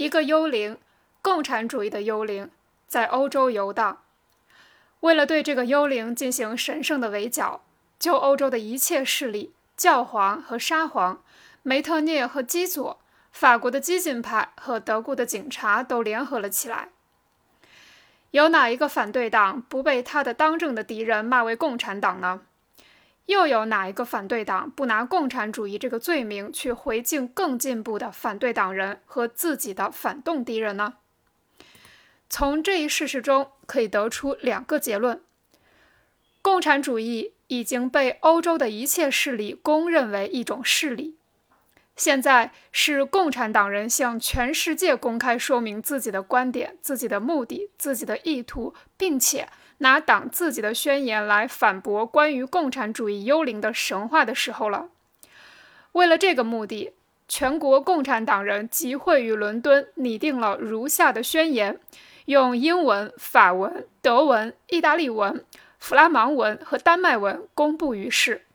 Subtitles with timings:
[0.00, 0.78] 一个幽灵，
[1.20, 2.48] 共产主义的幽灵，
[2.86, 3.98] 在欧洲游荡。
[5.00, 7.60] 为了对这个幽灵进行神圣的围剿，
[7.98, 11.22] 就欧洲的一切势力、教皇和沙皇、
[11.62, 12.98] 梅特涅和基佐、
[13.30, 16.88] 法国的激进派和德国的警察都联合了起来。
[18.30, 22.40] 有哪一个反对党不被他的当政的敌人骂为共产党呢？
[23.30, 30.94] 又有哪一个反对党不拿共产主义这个罪名去回敬更进步的反对党人和自己的反动敌人呢？
[32.28, 35.20] 从这一事实中可以得出两个结论：
[36.42, 41.16] 共产主义已经被欧洲的一切势力公认为一种势力。
[42.00, 49.46] 现在是共产党人向全世界公开说明自己的观点、自己的目的、自己的意图，并且
[49.78, 54.88] 拿党自己的宣言来反驳关于共产主义幽灵的神话的时候了。
[55.92, 56.94] 为了这个目的，
[57.28, 61.78] 全国共产党人集会于伦敦，拟定了如下的宣言，
[62.24, 65.44] 用英文、法文、德文、意大利文、
[65.78, 68.46] 弗拉芒文和丹麦文公布于世。